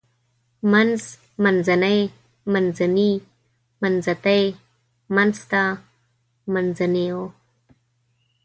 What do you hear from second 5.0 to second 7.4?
منځته منځنيو